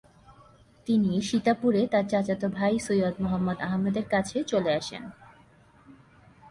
[0.87, 5.03] তিনি সীতাপুরে তার চাচাত ভাই সৈয়দ মুহাম্মদ আহমেদের কাছে চলে আসেন।